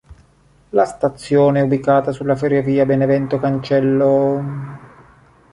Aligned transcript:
La 0.71 0.85
stazione 0.85 1.59
è 1.59 1.61
ubicata 1.63 2.11
sulla 2.11 2.35
ferrovia 2.35 2.87
Benevento-Cancello. 2.87 4.43